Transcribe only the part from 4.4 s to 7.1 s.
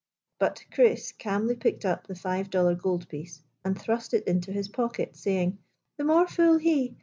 his pocket, saying:" The more fool he